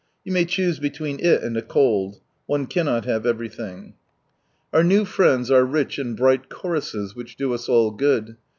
[0.23, 2.21] You may choose between it and a cold.
[2.47, 3.93] One cannot have everything!
[4.73, 8.35] Our new friends are rich in bright choruses, which do us all good.